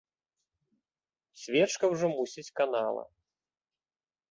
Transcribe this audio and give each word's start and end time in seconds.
Свечка 1.43 1.85
ўжо 1.93 2.07
мусіць 2.17 2.47
канала. 2.63 3.03